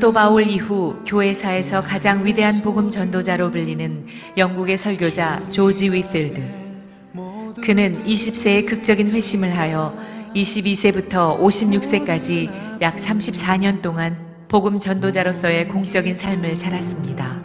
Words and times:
사도 0.00 0.14
바울 0.14 0.48
이후 0.48 0.96
교회사에서 1.06 1.82
가장 1.82 2.24
위대한 2.24 2.62
복음 2.62 2.88
전도자로 2.88 3.50
불리는 3.50 4.06
영국의 4.38 4.78
설교자 4.78 5.50
조지 5.50 5.92
위필드. 5.92 6.40
그는 7.62 8.02
20세의 8.06 8.66
극적인 8.66 9.10
회심을 9.10 9.54
하여 9.54 9.94
22세부터 10.34 11.38
56세까지 11.38 12.80
약 12.80 12.96
34년 12.96 13.82
동안 13.82 14.16
복음 14.48 14.78
전도자로서의 14.78 15.68
공적인 15.68 16.16
삶을 16.16 16.56
살았습니다. 16.56 17.42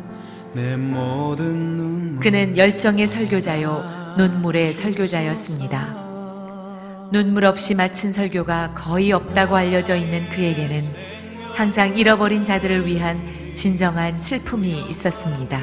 그는 2.21 2.55
열정의 2.55 3.05
설교자요, 3.05 4.15
눈물의 4.17 4.71
설교자였습니다. 4.71 7.09
눈물 7.11 7.43
없이 7.43 7.75
마친 7.75 8.13
설교가 8.13 8.75
거의 8.75 9.11
없다고 9.11 9.57
알려져 9.57 9.97
있는 9.97 10.29
그에게는 10.29 11.14
항상 11.55 11.97
잃어버린 11.97 12.43
자들을 12.43 12.85
위한 12.85 13.17
진정한 13.53 14.19
슬픔이 14.19 14.89
있었습니다. 14.89 15.57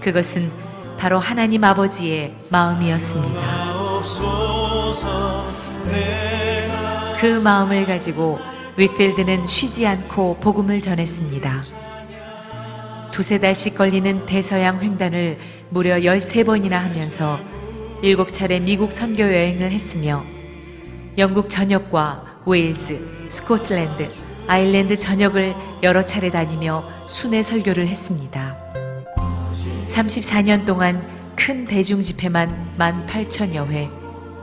그것은 0.00 0.50
바로 0.98 1.20
하나님 1.20 1.62
아버지의 1.62 2.34
마음이었습니다. 2.50 3.40
그 7.20 7.40
마음을 7.44 7.86
가지고 7.86 8.40
위필드는 8.76 9.44
쉬지 9.44 9.86
않고 9.86 10.38
복음을 10.40 10.80
전했습니다. 10.80 11.62
두세 13.12 13.38
달씩 13.38 13.76
걸리는 13.76 14.26
대서양 14.26 14.82
횡단을 14.82 15.38
무려 15.70 15.94
13번이나 15.98 16.72
하면서 16.72 17.38
일곱 18.02 18.32
차례 18.32 18.58
미국 18.58 18.90
선교 18.90 19.22
여행을 19.22 19.70
했으며 19.70 20.24
영국 21.18 21.48
전역과 21.48 22.40
웨일즈, 22.46 23.28
스코틀랜드, 23.28 24.08
아일랜드 24.46 24.98
전역을 24.98 25.54
여러 25.82 26.02
차례 26.02 26.30
다니며 26.30 26.84
순회 27.06 27.42
설교를 27.42 27.86
했습니다. 27.86 28.56
34년 29.86 30.66
동안 30.66 31.06
큰 31.36 31.64
대중 31.64 32.02
집회만 32.02 32.76
18,000여 32.78 33.68
회, 33.70 33.88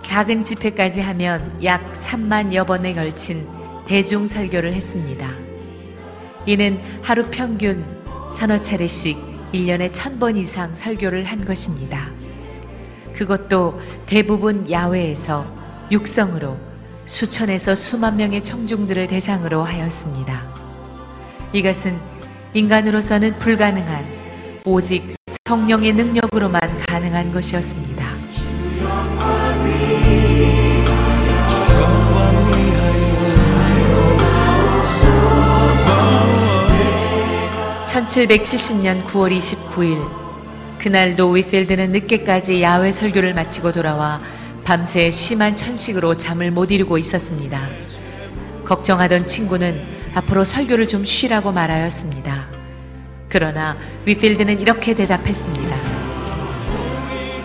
작은 0.02 0.44
집회까지 0.44 1.02
하면 1.02 1.60
약 1.64 1.94
3만여 1.94 2.66
번에 2.66 2.94
걸친 2.94 3.46
대중 3.86 4.28
설교를 4.28 4.74
했습니다. 4.74 5.30
이는 6.46 6.80
하루 7.02 7.24
평균 7.24 7.86
서너 8.32 8.62
차례씩 8.62 9.18
1년에 9.54 9.92
1000번 9.92 10.38
이상 10.38 10.74
설교를 10.74 11.26
한 11.26 11.44
것입니다. 11.44 12.10
그것도 13.14 13.82
대부분 14.06 14.70
야외에서 14.70 15.46
육성으로 15.92 16.69
수천에서 17.10 17.74
수만 17.74 18.18
명의 18.18 18.44
청중들을 18.44 19.08
대상으로 19.08 19.64
하였습니다. 19.64 20.44
이것은 21.52 22.00
인간으로서는 22.54 23.40
불가능한 23.40 24.06
오직 24.66 25.16
성령의 25.48 25.94
능력으로만 25.94 26.62
가능한 26.86 27.34
것이었습니다. 27.34 28.06
1770년 37.88 39.04
9월 39.06 39.36
29일 39.36 40.08
그날도 40.78 41.32
위필드는 41.32 41.92
늦게까지 41.92 42.62
야외 42.62 42.92
설교를 42.92 43.34
마치고 43.34 43.72
돌아와 43.72 44.22
밤새 44.70 45.10
심한 45.10 45.56
천식으로 45.56 46.16
잠을 46.16 46.52
못 46.52 46.70
이루고 46.70 47.00
있었습니다. 47.00 47.68
걱정하던 48.66 49.26
친구는 49.26 49.82
앞으로 50.14 50.44
설교를 50.44 50.88
좀 50.88 51.04
쉬라고 51.04 51.52
말하였습니다. 51.52 52.50
그러나 53.30 53.76
위필드는 54.06 54.60
이렇게 54.60 54.94
대답했습니다. 54.94 55.76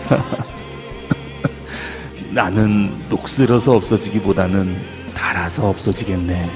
나는 2.29 2.95
녹슬어서 3.09 3.75
없어지기보다는 3.75 4.77
달아서 5.15 5.67
없어지겠네. 5.67 6.47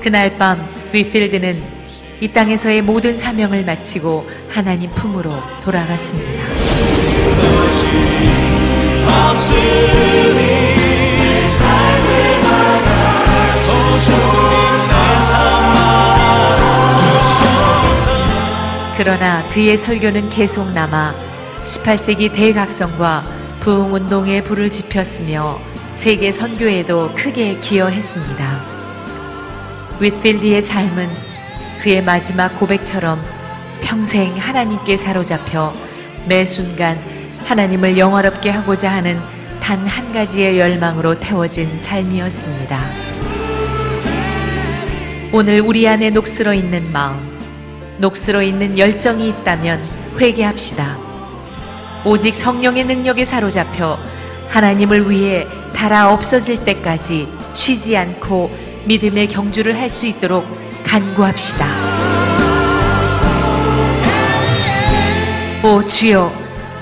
그날 0.00 0.38
밤 0.38 0.66
위필드는 0.90 1.62
이 2.22 2.28
땅에서의 2.28 2.80
모든 2.80 3.12
사명을 3.12 3.66
마치고 3.66 4.26
하나님 4.48 4.88
품으로 4.88 5.34
돌아갔습니다. 5.62 6.89
그러나 18.96 19.42
그의 19.48 19.78
설교는 19.78 20.28
계속 20.28 20.70
남아 20.72 21.14
18세기 21.64 22.34
대각성과 22.34 23.22
부흥운동에 23.60 24.44
불을 24.44 24.68
지폈으며 24.68 25.58
세계 25.94 26.30
선교에도 26.30 27.14
크게 27.14 27.58
기여했습니다. 27.60 28.60
윗필드의 30.00 30.60
삶은 30.60 31.08
그의 31.82 32.02
마지막 32.02 32.48
고백처럼 32.58 33.18
평생 33.80 34.36
하나님께 34.36 34.96
사로잡혀 34.96 35.72
매 36.28 36.44
순간 36.44 36.98
하나님을 37.50 37.98
영화롭게 37.98 38.48
하고자 38.50 38.92
하는 38.92 39.18
단 39.60 39.84
한 39.86 40.12
가지의 40.12 40.58
열망으로 40.58 41.18
태워진 41.18 41.80
삶이었습니다. 41.80 42.78
오늘 45.32 45.60
우리 45.60 45.86
안에 45.88 46.10
녹슬어 46.10 46.54
있는 46.54 46.92
마음, 46.92 47.18
녹슬어 47.98 48.42
있는 48.42 48.78
열정이 48.78 49.28
있다면 49.28 49.82
회개합시다. 50.18 50.96
오직 52.04 52.34
성령의 52.34 52.84
능력에 52.84 53.24
사로잡혀 53.24 53.98
하나님을 54.48 55.10
위해 55.10 55.46
달아 55.74 56.12
없어질 56.12 56.64
때까지 56.64 57.28
쉬지 57.54 57.96
않고 57.96 58.50
믿음의 58.84 59.26
경주를 59.28 59.76
할 59.76 59.90
수 59.90 60.06
있도록 60.06 60.46
간구합시다. 60.84 61.66
오 65.62 65.84
주여, 65.86 66.32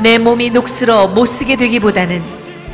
내 0.00 0.16
몸이 0.16 0.50
녹슬어 0.50 1.08
못 1.08 1.26
쓰게 1.26 1.56
되기보다는 1.56 2.22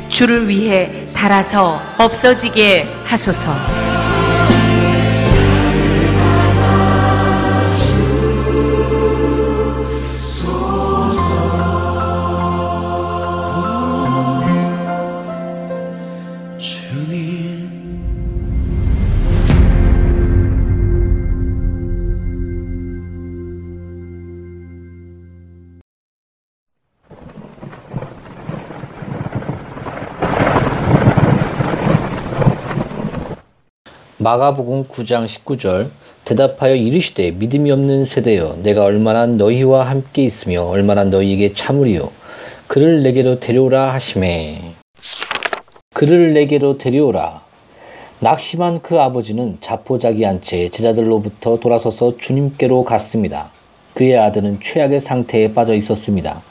주를 0.09 0.47
위해 0.47 1.05
달아서 1.15 1.81
없어지게 1.97 2.87
하소서. 3.03 3.84
마가복음 34.25 34.85
9장 34.85 35.27
19절 35.27 35.89
대답하여 36.23 36.73
이르시되 36.73 37.29
믿음이 37.29 37.69
없는 37.69 38.05
세대여 38.05 38.57
내가 38.63 38.83
얼마나 38.83 39.27
너희와 39.27 39.83
함께 39.83 40.23
있으며 40.23 40.63
얼마나 40.63 41.03
너희에게 41.03 41.53
참으리요 41.53 42.09
그를 42.65 43.03
내게로 43.03 43.39
데려오라 43.39 43.93
하심에 43.93 44.73
그를 45.93 46.33
내게로 46.33 46.79
데려오라 46.79 47.43
낙심한 48.19 48.81
그 48.81 48.99
아버지는 48.99 49.59
자포자기한 49.61 50.41
채 50.41 50.69
제자들로부터 50.69 51.59
돌아서서 51.59 52.17
주님께로 52.17 52.83
갔습니다. 52.83 53.51
그의 53.93 54.17
아들은 54.17 54.59
최악의 54.59 55.01
상태에 55.01 55.53
빠져 55.53 55.75
있었습니다. 55.75 56.41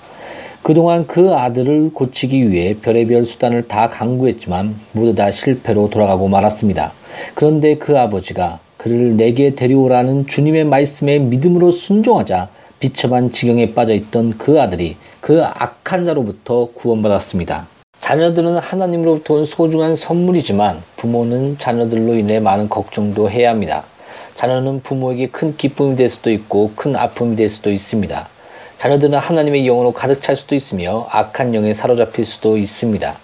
그동안 0.65 1.07
그 1.07 1.35
아들을 1.35 1.91
고치기 1.93 2.51
위해 2.51 2.75
별의별 2.81 3.27
수단을 3.27 3.69
다 3.69 3.91
강구했지만 3.91 4.75
모두 4.93 5.15
다 5.15 5.31
실패로 5.31 5.91
돌아가고 5.91 6.27
말았습니다. 6.29 6.95
그런데 7.35 7.77
그 7.77 7.99
아버지가 7.99 8.61
그를 8.79 9.15
내게 9.19 9.55
데려오라는 9.55 10.27
주님의 10.27 10.65
말씀에 10.65 11.19
믿음으로 11.19 11.71
순종하자 11.71 12.49
비참한 12.81 13.31
지경에 13.31 13.75
빠져 13.75 13.93
있던 13.93 14.39
그 14.39 14.59
아들이 14.59 14.97
그 15.21 15.45
악한 15.45 16.07
자로부터 16.07 16.71
구원받았습니다. 16.73 17.69
자녀들은 18.01 18.57
하나님으로부터 18.57 19.35
온 19.35 19.45
소중한 19.45 19.95
선물이지만 19.95 20.83
부모는 20.97 21.59
자녀들로 21.59 22.15
인해 22.15 22.41
많은 22.41 22.71
걱정도 22.71 23.29
해야 23.29 23.51
합니다. 23.51 23.85
자녀는 24.35 24.81
부모에게 24.81 25.29
큰 25.29 25.59
기쁨이 25.59 25.95
될 25.95 26.09
수도 26.09 26.31
있고 26.31 26.73
큰 26.75 26.97
아픔이 26.97 27.37
될 27.37 27.51
수도 27.51 27.71
있습니다. 27.71 28.34
자녀들은 28.85 29.19
하나님의 29.19 29.65
영으로 29.65 29.93
가득 29.93 30.21
찰 30.21 30.37
수도 30.37 30.55
있으며 30.55 31.09
악한 31.11 31.55
영에 31.55 31.73
사로잡힐 31.73 32.23
수도 32.23 32.59
있습니다. 32.59 33.17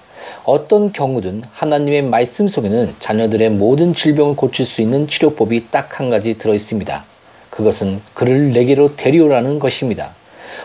어떤 0.44 0.90
경우든 0.90 1.42
하나님의 1.52 2.00
말씀 2.00 2.48
속에는 2.48 2.94
자녀들의 2.98 3.50
모든 3.50 3.92
질병을 3.92 4.36
고칠 4.36 4.64
수 4.64 4.80
있는 4.80 5.06
치료법이 5.06 5.66
딱 5.70 6.00
한 6.00 6.08
가지 6.08 6.38
들어 6.38 6.54
있습니다. 6.54 7.04
그것은 7.50 8.00
그를 8.14 8.54
내게로 8.54 8.96
데려오라는 8.96 9.58
것입니다. 9.58 10.14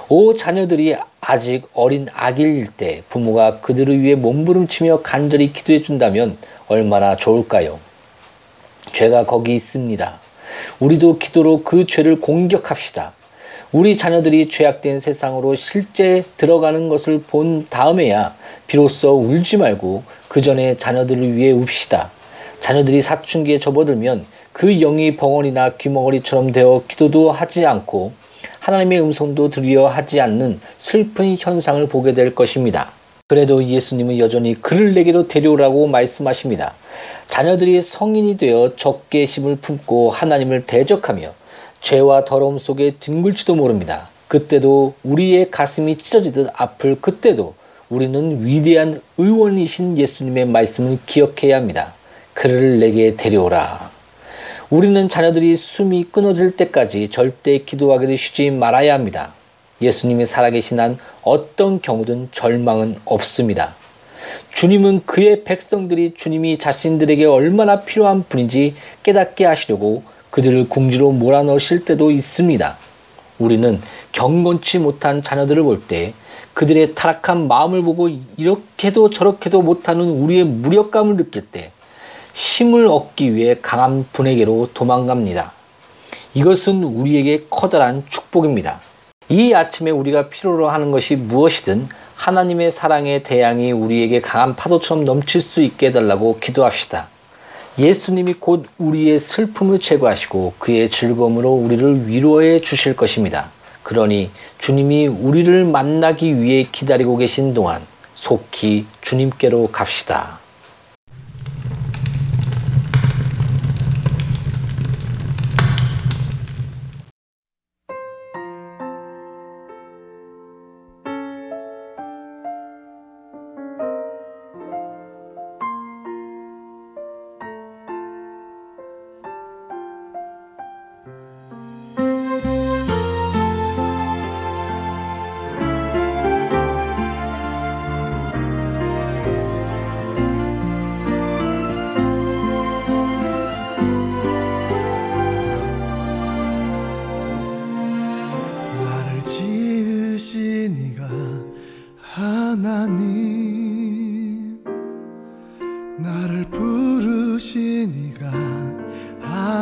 오 0.08 0.34
자녀들이 0.34 0.96
아직 1.20 1.68
어린 1.74 2.08
아기일 2.14 2.68
때 2.68 3.04
부모가 3.10 3.60
그들을 3.60 4.02
위해 4.02 4.16
몸부림치며 4.16 5.02
간절히 5.02 5.52
기도해 5.52 5.82
준다면 5.82 6.38
얼마나 6.70 7.18
좋을까요? 7.18 7.80
죄가 8.94 9.26
거기 9.26 9.56
있습니다. 9.56 10.20
우리도 10.80 11.18
기도로 11.18 11.64
그 11.64 11.86
죄를 11.86 12.22
공격합시다. 12.22 13.12
우리 13.76 13.98
자녀들이 13.98 14.48
죄악된 14.48 15.02
세상으로 15.02 15.56
실제 15.56 16.24
들어가는 16.38 16.88
것을 16.88 17.20
본 17.20 17.66
다음에야 17.66 18.34
비로소 18.68 19.20
울지 19.20 19.58
말고 19.58 20.04
그 20.30 20.40
전에 20.40 20.78
자녀들을 20.78 21.36
위해 21.36 21.52
웁시다. 21.52 22.10
자녀들이 22.62 23.02
사춘기에 23.02 23.60
접어들면 23.60 24.26
그 24.54 24.68
영이 24.80 25.18
벙어리나 25.18 25.72
귀머거리처럼 25.72 26.54
되어 26.54 26.84
기도도 26.88 27.32
하지 27.32 27.66
않고 27.66 28.14
하나님의 28.62 29.02
음성도 29.02 29.50
들으려 29.50 29.88
하지 29.88 30.22
않는 30.22 30.62
슬픈 30.80 31.36
현상을 31.38 31.86
보게 31.90 32.14
될 32.14 32.34
것입니다. 32.34 32.94
그래도 33.28 33.62
예수님은 33.62 34.20
여전히 34.20 34.54
그를 34.54 34.94
내게로 34.94 35.28
데려오라고 35.28 35.88
말씀하십니다. 35.88 36.76
자녀들이 37.28 37.82
성인이 37.82 38.38
되어 38.38 38.78
적개심을 38.78 39.58
품고 39.58 40.12
하나님을 40.12 40.66
대적하며 40.66 41.34
죄와 41.86 42.26
더러움 42.26 42.58
속에 42.58 42.96
뒹굴지도 43.00 43.54
모릅니다. 43.54 44.10
그때도 44.28 44.96
우리의 45.04 45.52
가슴이 45.52 45.98
찢어지듯 45.98 46.50
아플 46.56 47.00
그때도 47.00 47.54
우리는 47.90 48.44
위대한 48.44 49.02
의원이신 49.20 49.96
예수님의 50.00 50.48
말씀을 50.48 50.98
기억해야 51.06 51.56
합니다. 51.56 51.94
그를 52.34 52.80
내게 52.80 53.16
데려오라. 53.16 53.92
우리는 54.72 55.08
자녀들이 55.08 55.56
숨이 55.56 56.06
끊어질 56.06 56.56
때까지 56.56 57.10
절대 57.10 57.60
기도하기를 57.60 58.18
쉬지 58.18 58.50
말아야 58.50 58.96
합니다. 58.96 59.36
예수님이 59.80 60.26
살아계신 60.26 60.80
한 60.80 60.98
어떤 61.22 61.80
경우든 61.80 62.30
절망은 62.32 62.96
없습니다. 63.06 63.76
주님은 64.56 65.04
그의 65.06 65.44
백성들이 65.44 66.16
주님이 66.16 66.58
자신들에게 66.58 67.26
얼마나 67.26 67.82
필요한 67.82 68.24
분인지 68.28 68.74
깨닫게 69.04 69.46
하시려고 69.46 70.15
그들을 70.36 70.68
궁지로 70.68 71.12
몰아넣으실 71.14 71.86
때도 71.86 72.12
있습니다. 72.12 72.78
우리는 73.40 73.82
경건치 74.12 74.80
못한 74.80 75.24
자녀들을 75.24 75.64
볼 75.64 75.88
때 75.88 76.14
그들의 76.54 76.94
타락한 76.94 77.48
마음을 77.48 77.82
보고 77.82 78.10
이렇게도 78.36 79.12
저렇게도 79.12 79.62
못하는 79.62 80.10
우리의 80.10 80.44
무력감을 80.44 81.16
느낄 81.16 81.46
때 81.46 81.72
힘을 82.34 82.88
얻기 82.88 83.34
위해 83.34 83.58
강한 83.62 84.06
분에게로 84.12 84.72
도망갑니다. 84.74 85.54
이것은 86.34 86.84
우리에게 86.84 87.46
커다란 87.50 88.04
축복입니다. 88.10 88.82
이 89.30 89.54
아침에 89.54 89.90
우리가 89.90 90.28
필요로 90.28 90.68
하는 90.68 90.92
것이 90.92 91.16
무엇이든 91.16 91.88
하나님의 92.16 92.72
사랑의 92.72 93.24
대양이 93.24 93.72
우리에게 93.72 94.20
강한 94.20 94.58
파도처럼 94.58 95.06
넘칠 95.06 95.40
수 95.40 95.62
있게 95.62 95.88
해달라고 95.88 96.40
기도합시다. 96.40 97.15
예수님이 97.78 98.36
곧 98.40 98.68
우리의 98.78 99.20
슬픔을 99.20 99.80
제거하시고 99.80 100.54
그의 100.60 100.90
즐거움으로 100.90 101.52
우리를 101.52 102.08
위로해 102.08 102.60
주실 102.60 102.96
것입니다. 102.96 103.52
그러니 103.84 104.32
주님이 104.58 105.08
우리를 105.08 105.66
만나기 105.66 106.42
위해 106.42 106.66
기다리고 106.72 107.18
계신 107.18 107.54
동안 107.54 107.82
속히 108.14 108.86
주님께로 109.02 109.70
갑시다. 109.72 110.40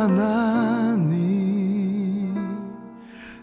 하나님 0.04 1.14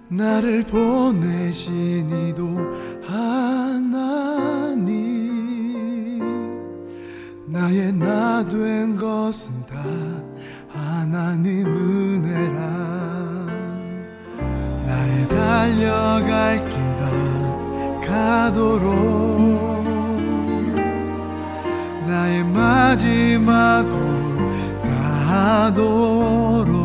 나를 0.09 0.63
보내신 0.63 2.07
이도 2.29 2.55
하나님 3.03 4.11
나의 7.47 7.91
나 7.93 8.43
된 8.43 8.95
것은 8.95 9.51
다 9.67 9.75
하나님 10.69 11.65
은혜라. 11.65 12.59
나의 14.85 15.27
달려갈 15.29 16.63
길 16.65 16.75
다 16.95 17.09
가도록. 18.07 18.91
나의 22.07 22.43
마지막 22.43 23.85
곳 25.31 25.71
가도록 25.71 26.75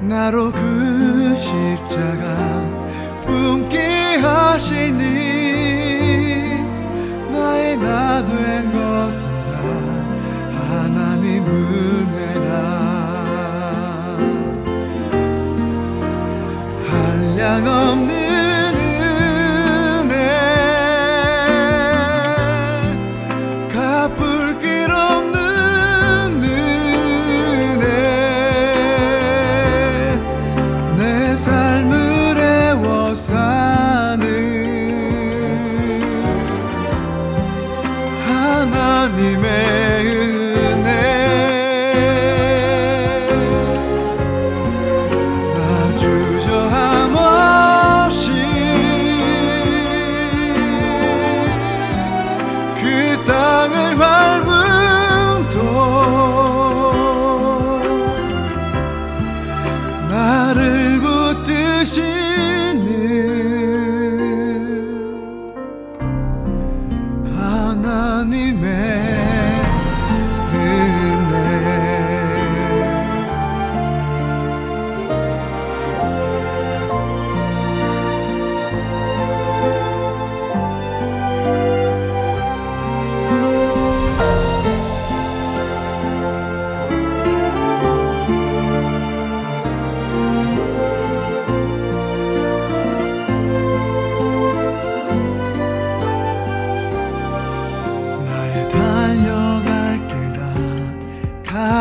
나로 0.00 0.50
그 0.50 1.34
십자가 1.36 2.24
품게 3.24 3.78
하시니 4.16 4.98
나의 7.30 7.76
나 7.76 8.20
된 8.26 8.72
것은 8.72 9.30
다 9.30 9.52
하나님 10.68 11.46
은 11.46 12.01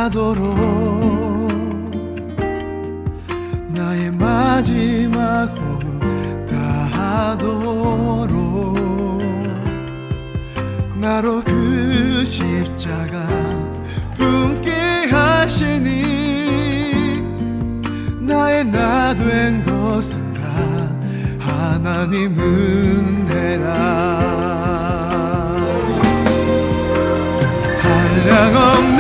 가도록 0.01 0.50
나의 3.67 4.10
마지막 4.10 5.46
호흡 5.55 6.48
다하도록 6.50 8.34
나로 10.96 11.43
그 11.43 12.25
십자가 12.25 13.27
품게 14.17 14.72
하시니 15.12 16.01
나의 18.22 18.65
나 18.65 19.13
된 19.13 19.63
것은 19.65 20.34
다 20.34 20.41
하나님 21.38 22.39
은혜라. 22.39 23.72
한량없 27.81 28.90